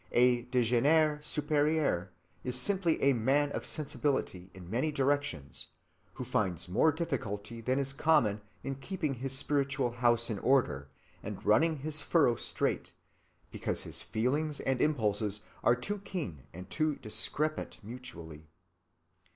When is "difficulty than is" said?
6.91-7.93